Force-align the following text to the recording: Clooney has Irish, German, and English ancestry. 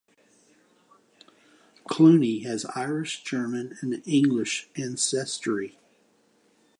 Clooney 1.87 2.41
has 2.43 2.65
Irish, 2.75 3.23
German, 3.23 3.77
and 3.83 4.01
English 4.07 4.67
ancestry. 4.75 5.77